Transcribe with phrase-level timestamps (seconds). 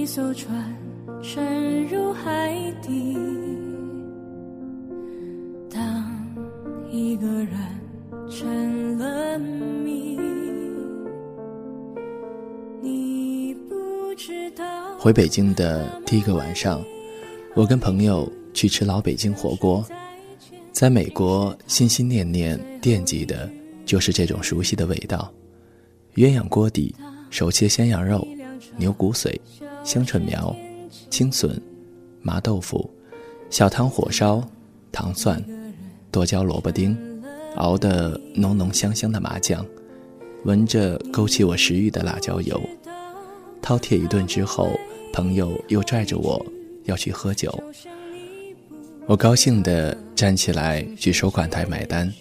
[0.00, 0.74] 一艘船
[1.22, 3.14] 沉入海底。
[5.68, 6.26] 当
[6.90, 7.50] 一个人
[8.30, 10.18] 成了谜，
[12.80, 14.64] 你不知道。
[14.98, 16.82] 回北京的第一个晚上，
[17.54, 19.84] 我跟朋友去吃老北京火锅。
[20.72, 23.50] 在美国，心心念念惦记的
[23.84, 25.30] 就是这种熟悉的味道：
[26.14, 26.96] 鸳鸯锅底、
[27.28, 28.26] 手切鲜羊肉、
[28.78, 29.38] 牛骨髓、
[29.82, 30.54] 香椿苗、
[31.08, 31.60] 青笋、
[32.22, 32.88] 麻豆腐、
[33.48, 34.46] 小汤火烧、
[34.92, 35.42] 糖蒜、
[36.10, 36.96] 剁椒萝卜丁，
[37.56, 39.64] 熬得浓浓香香的麻酱，
[40.44, 42.60] 闻着勾起我食欲的辣椒油。
[43.62, 44.70] 饕餮一顿之后，
[45.12, 46.44] 朋友又拽着我
[46.84, 47.52] 要去喝酒。
[49.06, 52.12] 我高兴地站起来去收款台买单，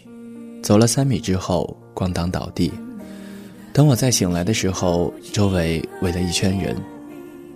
[0.63, 2.71] 走了三米之后，咣当倒地。
[3.71, 6.75] 等我再醒来的时候，周围围了一圈人。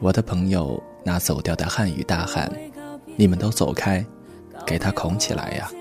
[0.03, 2.51] 我的朋友拿走掉的汉语大喊
[3.15, 4.05] ：“你们都走开，
[4.65, 5.71] 给他拱起来呀！”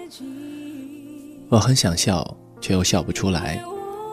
[1.50, 2.24] 我很想笑，
[2.60, 3.60] 却又笑不出来，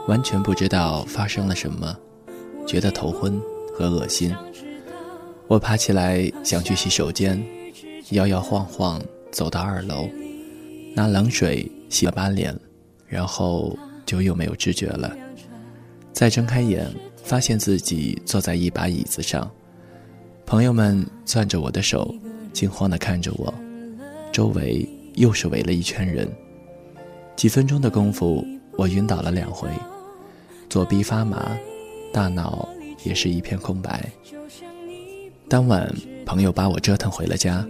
[0.08, 1.96] 完全不知道发生了什么，
[2.66, 3.40] 觉得头昏
[3.72, 4.36] 和恶心。
[5.48, 7.40] 我爬起来想去洗手间，
[8.10, 9.00] 摇摇晃晃。
[9.32, 10.10] 走到二楼，
[10.96, 12.60] 拿冷水洗了把脸，
[13.06, 15.16] 然后就又没有知觉了。
[16.12, 16.92] 再睁开眼，
[17.24, 19.48] 发现自己坐在一把椅子上，
[20.50, 22.12] 朋友们攥着我的手，
[22.54, 23.54] 惊慌地看着我，
[24.32, 24.84] 周围
[25.14, 26.28] 又是围了一圈人。
[27.36, 28.44] 几分钟的功夫，
[28.76, 29.70] 我晕倒了两回，
[30.68, 31.56] 左臂发麻，
[32.12, 32.68] 大脑
[33.04, 34.12] 也是一片空白。
[35.48, 35.88] 当晚，
[36.26, 37.64] 朋友把我折腾回了家。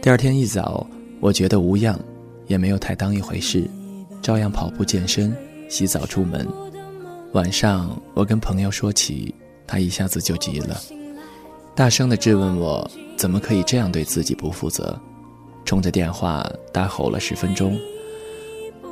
[0.00, 0.86] 第二天一早，
[1.18, 1.98] 我觉得无恙，
[2.46, 3.68] 也没有太当一回事，
[4.22, 5.36] 照样跑步健身、
[5.68, 6.46] 洗澡出门。
[7.32, 9.34] 晚上，我跟朋友说起，
[9.66, 10.80] 他一下子就急了，
[11.76, 14.98] 大声地质问我怎么可以这样对自己不负责，
[15.66, 16.42] 冲着电话
[16.72, 17.78] 大吼了十分钟。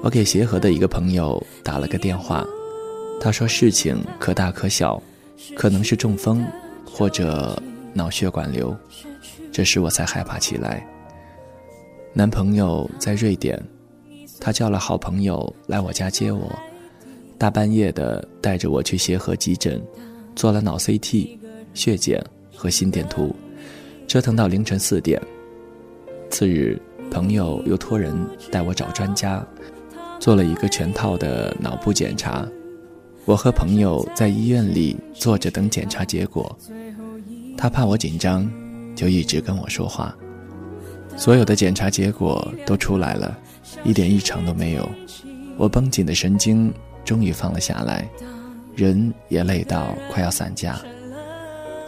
[0.02, 2.46] 我给协和的一个朋友打了个电话，
[3.18, 5.02] 他说事情可大可小，
[5.56, 6.46] 可能是中风
[6.84, 7.58] 或者
[7.94, 8.76] 脑血管瘤，
[9.50, 10.86] 这时我才害怕起来。
[12.12, 13.58] 男朋友在瑞典，
[14.38, 16.52] 他叫了好朋友来我家接我，
[17.38, 19.82] 大半夜的带着我去协和急诊，
[20.36, 21.38] 做了脑 CT、
[21.72, 22.22] 血检
[22.64, 23.36] 和心电图，
[24.06, 25.20] 折腾到凌晨四点。
[26.30, 26.80] 次日，
[27.10, 28.16] 朋友又托人
[28.50, 29.46] 带我找专家，
[30.18, 32.48] 做了一个全套的脑部检查。
[33.26, 36.58] 我和朋友在医院里坐着等检查结果，
[37.54, 38.50] 他怕我紧张，
[38.96, 40.16] 就一直跟我说话。
[41.18, 43.38] 所有的检查结果都出来了，
[43.84, 44.88] 一点异常都没有。
[45.58, 46.72] 我绷紧的神经
[47.04, 48.08] 终于放了下来，
[48.74, 50.80] 人也累到快要散架。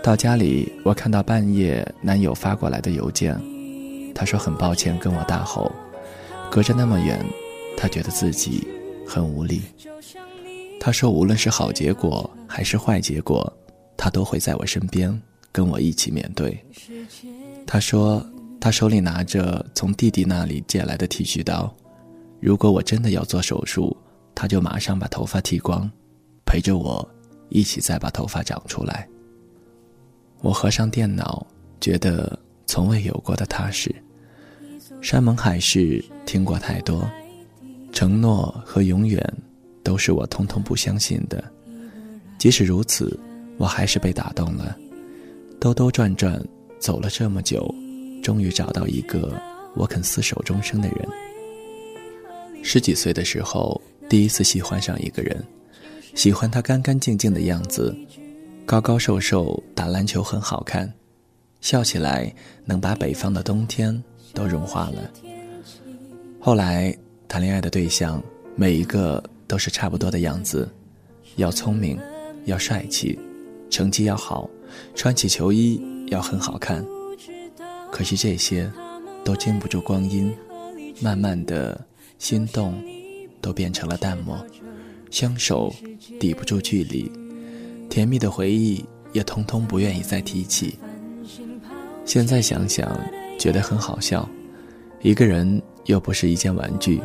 [0.06, 3.36] 到家里，我看到半夜男友发过来的邮件，
[4.14, 5.72] 他说很抱歉跟我大吼，
[6.48, 7.26] 隔着那么远，
[7.76, 8.64] 他觉得自己
[9.04, 9.62] 很无力。
[10.78, 13.52] 他说无论是好结果还是坏结果，
[13.96, 16.56] 他都会在我身边跟我一起面对。
[17.66, 18.24] 他说。
[18.58, 21.72] 他手里拿着从弟弟那里借来的剃须刀，
[22.40, 23.94] 如果我真的要做手术，
[24.34, 25.88] 他就马上把头发剃光，
[26.44, 27.06] 陪着我
[27.48, 29.06] 一起再把头发长出来。
[30.40, 31.46] 我合上电脑，
[31.80, 33.94] 觉得从未有过的踏实。
[35.00, 37.08] 山盟海誓听过太多，
[37.92, 39.20] 承诺和永远
[39.82, 41.42] 都是我通通不相信的。
[42.38, 43.18] 即使如此，
[43.56, 44.76] 我还是被打动了。
[45.58, 46.40] 兜兜转转
[46.78, 47.74] 走了这么久。
[48.22, 49.40] 终于找到一个
[49.76, 51.08] 我肯厮守终生的人。
[52.60, 55.44] 十几岁的时候，第一次喜欢上一个人，
[56.16, 57.96] 喜欢他干干净净的样子，
[58.66, 60.92] 高高瘦瘦，打篮球很好看，
[61.60, 62.34] 笑起来
[62.64, 64.02] 能把北方的冬天
[64.34, 65.08] 都融化了。
[66.40, 66.92] 后来
[67.28, 68.20] 谈恋爱的对象，
[68.56, 70.68] 每一个都是差不多的样子，
[71.36, 71.96] 要聪明，
[72.46, 73.16] 要帅气，
[73.70, 74.50] 成绩要好，
[74.96, 76.84] 穿起球衣要很好看。
[77.92, 78.68] 可惜这些，
[79.24, 80.34] 都经不住光阴，
[81.00, 81.86] 慢慢的，
[82.18, 82.82] 心动，
[83.40, 84.44] 都变成了淡漠，
[85.08, 85.72] 相守
[86.18, 87.08] 抵不住距离，
[87.88, 90.78] 甜蜜的回忆也通通不愿意再提起。
[92.04, 92.98] 现在想想，
[93.38, 94.28] 觉得很好笑。
[95.02, 97.00] 一个人又不是一件玩具，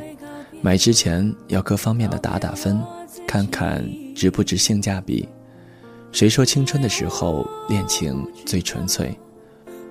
[0.61, 2.79] 买之前要各方面的打打分，
[3.27, 3.83] 看看
[4.15, 5.27] 值不值性价比。
[6.11, 9.15] 谁说青春的时候恋情最纯粹？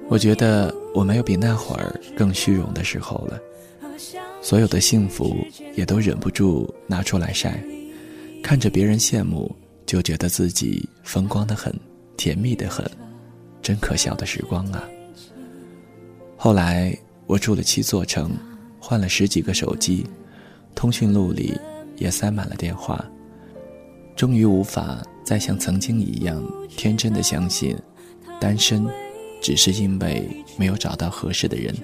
[0.08, 3.38] 我觉得我没有比那会儿更虚荣的时候了，
[4.43, 5.36] 所有的幸福
[5.76, 7.62] 也都忍不住拿出来晒，
[8.43, 9.54] 看着别人羡慕，
[9.90, 11.75] 就觉得自己风光的很，
[12.16, 12.88] 甜蜜的很，
[13.60, 14.88] 真可笑的时光啊！
[16.37, 16.96] 后来
[17.26, 18.31] 我住了七座城，
[18.78, 20.06] 换了十几个手机，
[20.76, 21.58] 通讯录里
[21.96, 23.04] 也塞满了电话，
[24.14, 27.76] 终于无法再像曾经一样天真的相信，
[28.40, 28.86] 单身
[29.43, 30.25] 只是因为
[30.56, 31.75] 没有找到合适的人。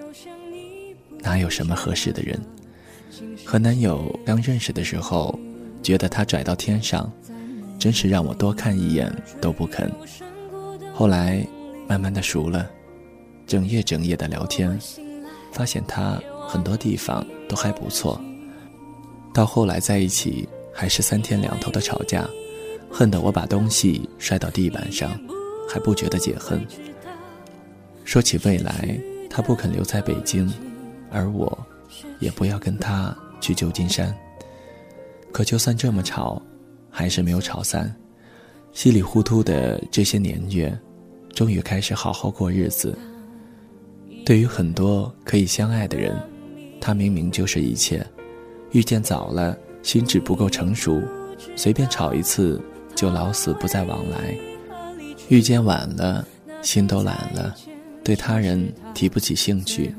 [1.23, 2.41] 哪有什么合适的人？
[3.45, 5.37] 和男友刚认识的时候，
[5.83, 7.13] 觉得他拽到天上，
[7.79, 9.91] 真是让我多看一眼都不肯。
[10.95, 11.47] 后来
[11.89, 12.71] 慢慢的熟了，
[13.47, 14.79] 整夜整夜的聊天，
[15.53, 18.21] 发现他很多地方都还不错。
[19.33, 22.27] 到后来在一起，还是三天两头的吵架，
[22.91, 25.11] 恨得我把东西摔到地板上，
[25.69, 26.67] 还不觉得解恨。
[28.05, 30.53] 说起未来，他不肯留在北京，
[31.11, 31.59] 而我，
[32.21, 33.17] 也不要跟他。
[33.39, 34.13] 去旧金山，
[35.31, 36.41] 可就算这么吵，
[36.97, 37.95] 还是没有吵散。
[38.73, 40.75] 稀里糊涂的这些年月，
[41.35, 42.97] 终于开始好好过日子。
[44.25, 46.17] 对于很多可以相爱的人，
[46.81, 48.03] 他明明就是一切。
[48.73, 51.03] 遇见早了，心智不够成熟，
[51.55, 52.59] 随便吵一次
[52.95, 54.35] 就老死不再往来；
[55.29, 56.27] 遇见晚了，
[56.63, 57.55] 心都懒了，
[58.03, 59.95] 对他人提不起兴趣，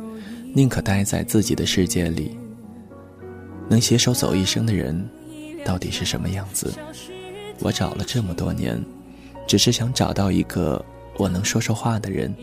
[0.51, 2.35] 宁可待在自己的世界里。
[3.69, 5.07] 能携手走一生的人，
[5.65, 6.73] 到底是什么样子？
[7.59, 8.83] 我找了这么多年，
[9.47, 10.83] 只是想找到一个
[11.17, 12.33] 我能说说话的人。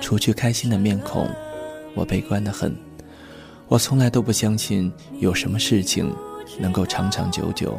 [0.00, 1.26] 除去开心的面孔，
[1.94, 2.74] 我悲观的很。
[3.68, 6.14] 我从来都不相信有什么事情
[6.58, 7.78] 能够长长久久，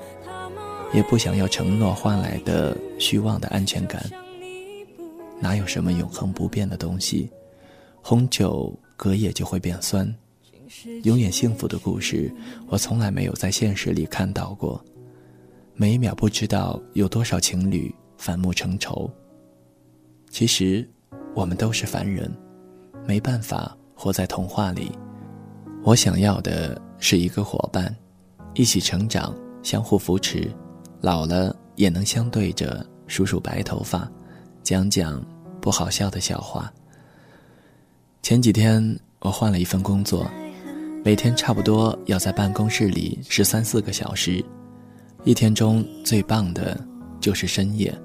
[0.91, 4.03] 也不想要承诺换来的虚妄的安全感。
[5.39, 7.29] 哪有什么永恒不变的东西？
[8.01, 10.11] 红酒隔夜就会变酸。
[11.04, 12.33] 永远幸福的故事，
[12.68, 14.83] 我从来没有在现实里看到过。
[15.74, 19.10] 每一秒不知道有多少情侣反目成仇。
[20.30, 20.88] 其实，
[21.33, 22.31] 我们都是凡人，
[23.06, 24.92] 没办法活在童话里。
[25.83, 27.95] 我想要的是一个伙伴，
[28.54, 30.51] 一起成长，相互扶持，
[31.01, 34.10] 老了也能相对着数数白头发，
[34.63, 35.24] 讲讲
[35.62, 36.71] 不好笑的笑话。
[38.21, 40.25] 前几天我换了一份工作。
[41.06, 44.44] 每天差不多要在办公室里十三四个小时，
[45.24, 46.84] 一天中最棒的
[47.22, 47.96] 就是深夜。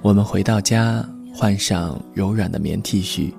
[0.00, 3.34] 我们回到家，换上柔软的棉 T 恤，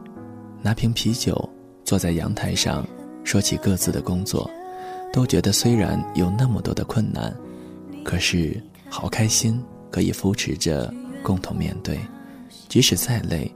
[0.62, 1.50] 拿瓶啤酒，
[1.86, 2.86] 坐在阳台上，
[3.24, 4.51] 说起各自的工作，
[5.13, 7.33] 都觉得虽然有那么多的困难，
[8.04, 9.57] 可是好开心，
[9.89, 10.94] 可以扶持着
[11.24, 11.98] 共同面对，
[12.68, 13.50] 即使再累，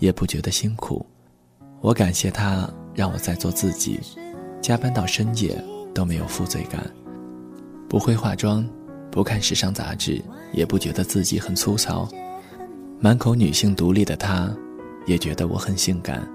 [0.00, 1.06] 也不觉得辛苦。
[1.80, 4.00] 我感谢他，让我在做自己。
[4.64, 5.62] 加班到深夜
[5.92, 6.90] 都没有负罪感，
[7.86, 8.66] 不会化妆，
[9.10, 10.24] 不看时尚杂志，
[10.54, 12.08] 也不觉得自己很粗糙。
[12.98, 14.50] 满口女性独立的她，
[15.04, 16.26] 也觉得我很性感。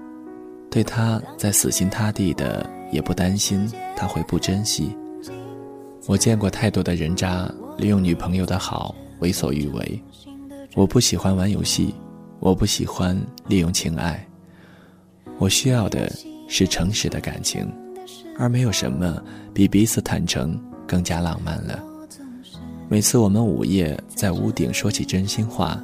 [0.70, 4.96] 对她在死心塌地的，也不担心她会不珍惜。
[6.06, 10.02] 我见过太多的人渣利用女朋友的好为所欲为。
[10.76, 11.92] 我不喜欢玩游戏，
[12.38, 14.24] 我不喜欢利用情爱。
[15.36, 16.08] 我需要的
[16.46, 17.68] 是诚实的感情。
[18.40, 19.22] 而没有什么
[19.52, 20.58] 比彼此坦诚
[20.88, 21.78] 更加浪漫了。
[22.88, 25.78] 每次我们午夜在屋顶说起真心话，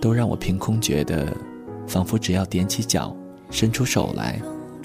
[0.00, 1.36] 都让我凭空觉得，
[1.86, 3.14] 仿佛只要踮起脚，
[3.50, 4.40] 伸出手来，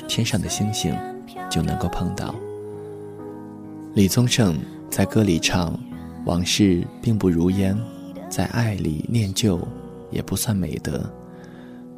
[0.06, 0.94] 天上的星星
[1.50, 2.36] 就能够碰到。
[3.94, 5.80] 李宗盛在歌里唱
[6.26, 7.76] ：“往事并不如烟，
[8.30, 9.66] 在爱里念旧
[10.12, 11.10] 也不算美德。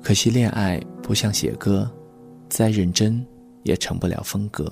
[0.04, 1.90] 可惜恋爱不像写歌，
[2.48, 3.26] 再认真
[3.64, 4.72] 也成不了风格。”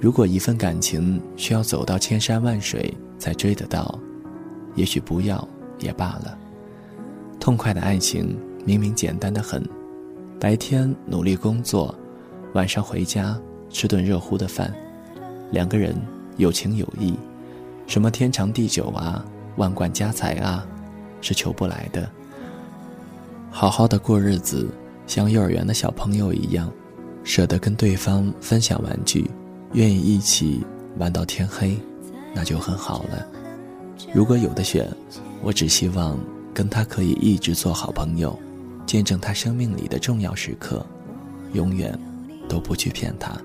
[0.00, 3.98] 如果一份感情需要走到千山万水才追得到，
[4.74, 5.46] 也许不要
[5.78, 6.38] 也罢了。
[7.38, 9.62] 痛快的爱情明明简单的很，
[10.40, 11.94] 白天努力工作，
[12.54, 13.38] 晚上回家
[13.68, 14.74] 吃顿热乎的饭，
[15.50, 15.94] 两个人
[16.38, 17.14] 有情有义，
[17.86, 19.22] 什么天长地久啊，
[19.56, 20.66] 万贯家财啊，
[21.20, 22.08] 是求不来的。
[23.50, 24.70] 好好的过日子，
[25.06, 26.72] 像幼儿园的小朋友一样，
[27.22, 29.30] 舍得跟对方分享玩具。
[29.72, 30.64] 愿意一起
[30.98, 31.78] 玩到天黑，
[32.34, 33.26] 那就很好了。
[34.12, 34.88] 如果有的选，
[35.42, 36.18] 我只希望
[36.52, 38.36] 跟他可以一直做好朋友，
[38.86, 40.84] 见证他生命里的重要时刻，
[41.52, 41.96] 永远
[42.48, 43.36] 都不去骗他。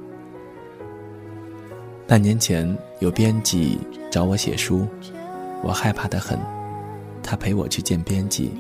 [2.08, 3.80] 半年前有编辑
[4.12, 4.88] 找我写书，
[5.64, 6.40] 我害怕的很。
[7.22, 8.52] 他陪我去见编辑，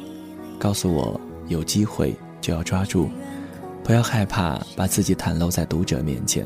[0.59, 3.09] 告诉我有机会就要抓住，
[3.83, 6.45] 不要害怕把自己袒露在读者面前。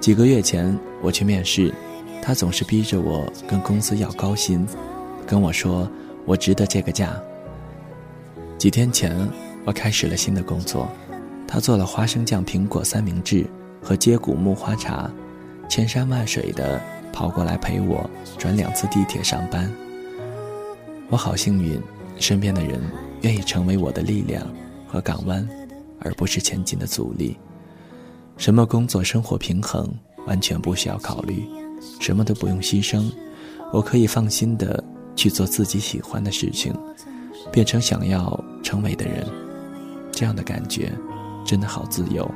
[0.00, 1.74] 几个月前，我去面试，
[2.22, 4.66] 他总是逼着我跟公司要高薪，
[5.26, 5.90] 跟我说
[6.24, 7.20] 我值得这个价。
[8.56, 9.28] 几天前，
[9.64, 10.88] 我开始了新的工作，
[11.46, 13.44] 他做了花生酱苹果三明治
[13.82, 15.10] 和接骨木花茶，
[15.68, 16.80] 千山万水的
[17.12, 19.70] 跑过来陪我转两次地铁上班。
[21.10, 21.80] 我好幸运，
[22.18, 22.80] 身边的人
[23.22, 24.46] 愿意成为我的力量
[24.86, 25.46] 和港湾，
[26.00, 27.36] 而不是前进的阻力。
[28.38, 29.92] 什么工作生活平衡
[30.26, 31.44] 完全不需要考虑，
[32.00, 33.10] 什么都不用牺牲，
[33.72, 34.82] 我可以放心的
[35.14, 36.72] 去做自己喜欢的事情。
[37.50, 39.26] 变成想要成为的人，
[40.12, 40.92] 这样的感觉
[41.46, 42.30] 真的好自由。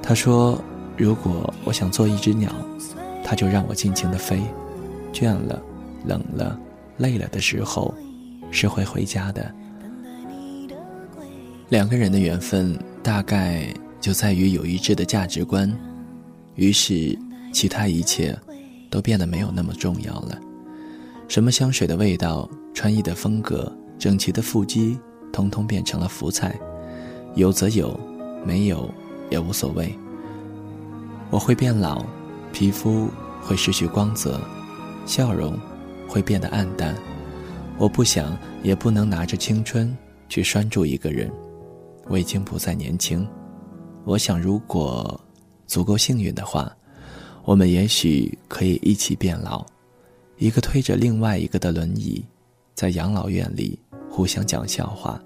[0.00, 0.62] 他说
[0.96, 2.52] ：“如果我想做一只鸟，
[3.24, 4.40] 他就让我尽情的飞。
[5.12, 5.60] 倦了、
[6.04, 6.56] 冷了、
[6.98, 7.92] 累了的时候，
[8.52, 9.52] 是会回家的。”
[11.68, 13.66] 两个人的缘分大概
[14.00, 15.70] 就在于有一致的价值观，
[16.54, 17.16] 于是
[17.52, 18.36] 其他一切
[18.88, 20.38] 都变得没有那么重要了。
[21.28, 22.48] 什么香水的味道？
[22.72, 24.98] 穿衣的风格，整齐的腹肌，
[25.32, 26.58] 通通变成了福菜。
[27.34, 27.98] 有则有，
[28.44, 28.88] 没有
[29.28, 29.92] 也无所谓。
[31.30, 32.06] 我会变老，
[32.52, 33.08] 皮肤
[33.42, 34.40] 会失去光泽，
[35.04, 35.58] 笑容
[36.08, 36.94] 会变得暗淡。
[37.76, 39.94] 我不想，也不能拿着青春
[40.28, 41.30] 去拴住一个人。
[42.06, 43.26] 我已经不再年轻。
[44.04, 45.20] 我想，如果
[45.66, 46.74] 足够幸运的话，
[47.44, 49.64] 我们也许可以一起变老，
[50.38, 52.24] 一个推着另外一个的轮椅。
[52.74, 53.78] 在养老院里
[54.08, 55.20] 互相讲笑话，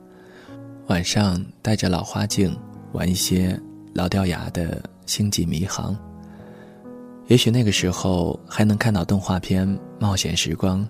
[0.88, 2.56] 晚上戴着老花镜
[2.92, 3.58] 玩一些
[3.94, 5.96] 老掉牙的星际迷航。
[7.28, 9.66] 也许那个时候还能看到动画片
[10.00, 10.80] 《冒险时光》，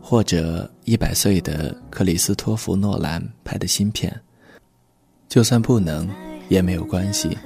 [0.00, 4.14] 或者一百岁的克里斯托弗·诺兰拍的新片。
[5.26, 6.08] 就算不能，
[6.48, 7.36] 也没有关系。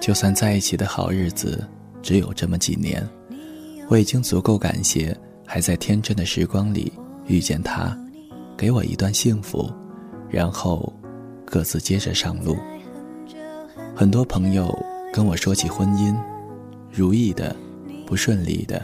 [0.00, 1.66] 就算在一起的好日子
[2.02, 3.06] 只有这么几年，
[3.88, 6.92] 我已经足够感谢还在天真的时光里。
[7.28, 7.98] 遇见他，
[8.56, 9.68] 给我一段幸福，
[10.30, 10.92] 然后
[11.44, 12.56] 各自接着上路。
[13.96, 14.72] 很多朋友
[15.12, 16.14] 跟我说起婚姻，
[16.88, 17.56] 如意的、
[18.06, 18.80] 不顺利的、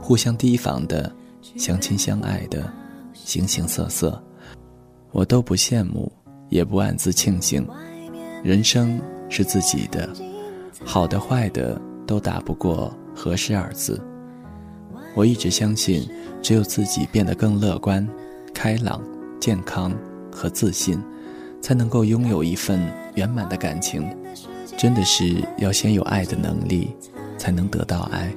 [0.00, 1.14] 互相提防的、
[1.56, 2.68] 相亲相爱的，
[3.12, 4.20] 形形色色，
[5.12, 6.10] 我都不羡慕，
[6.48, 7.64] 也不暗自庆幸。
[8.44, 10.08] 人生是自己的，
[10.84, 14.00] 好的坏的都打不过合适二字。
[15.16, 16.08] 我一直相信。
[16.44, 18.06] 只有自己变得更乐观、
[18.52, 19.02] 开朗、
[19.40, 19.90] 健康
[20.30, 21.02] 和自信，
[21.62, 22.78] 才能够拥有一份
[23.14, 24.06] 圆满的感情。
[24.76, 26.94] 真的是要先有爱的能力，
[27.38, 28.30] 才能得到爱。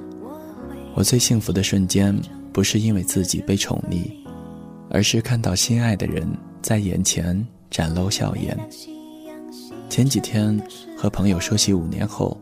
[0.96, 2.18] 我最幸福的瞬间，
[2.54, 4.10] 不是因为自己被宠溺，
[4.90, 6.26] 而是看到心爱的人
[6.62, 8.58] 在眼前展露笑颜。
[9.90, 10.60] 前几天
[10.96, 12.38] 和朋友说起五年后，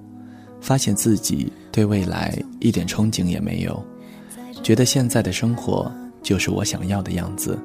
[0.60, 3.82] 发现自己对未来一点憧憬也没有。
[4.64, 5.92] 觉得现在的生活
[6.24, 7.58] 就是我想要的样子。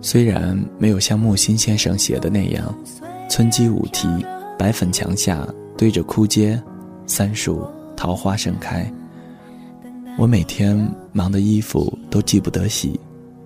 [0.00, 2.74] 虽然没有像木心先生写的那样，
[3.28, 4.08] 村基舞啼，
[4.58, 6.60] 白粉墙下堆着枯阶，
[7.06, 7.66] 三树
[7.96, 8.90] 桃花盛开。
[10.16, 10.76] 我每天
[11.12, 12.98] 忙的衣服都记不得洗，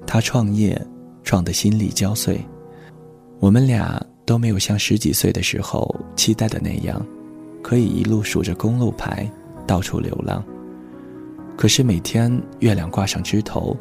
[0.06, 0.80] 他创业
[1.22, 2.38] 创得心力交瘁。
[3.40, 7.02] 我们俩都没有像十几岁的时候期待的那样，
[7.62, 9.26] 可以一路数着公路牌
[9.66, 10.44] 到处流浪。
[11.56, 13.74] 可是每天月亮挂上枝头，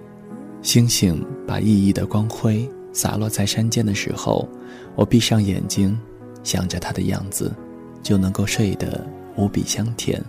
[0.61, 4.47] 星星把熠熠的光辉洒落在山间的时候，
[4.95, 5.99] 我闭上眼睛，
[6.43, 7.53] 想着他的样子，
[8.01, 10.23] 就能够睡得无比香甜，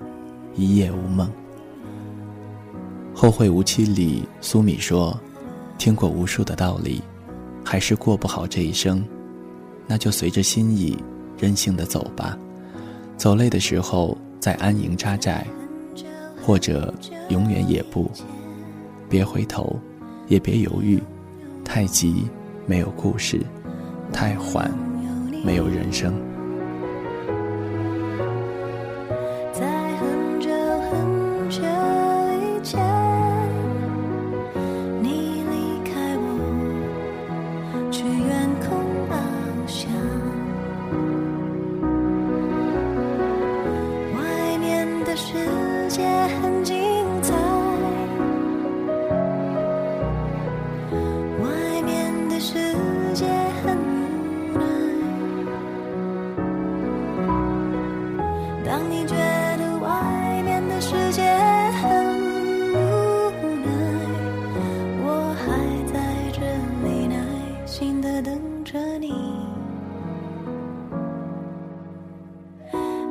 [0.56, 1.28] 一夜无梦。
[3.14, 5.16] 《后会无期》里苏米说
[5.78, 7.00] ：“听过无数的道理，
[7.64, 9.04] 还是过不好这一生，
[9.88, 10.96] 那就随着心意，
[11.36, 12.38] 任性的走吧。
[13.16, 15.44] 走累的时候再安营扎寨。”
[16.40, 16.94] 或者
[17.28, 18.10] 永远也不，
[19.06, 19.78] 别回头，
[20.28, 20.98] 也别犹豫，
[21.62, 22.24] 太急
[22.64, 23.44] 没有故事，
[24.14, 24.72] 太缓
[25.44, 26.14] 没有人生。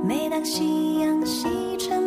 [0.03, 2.06] 每当夕阳西沉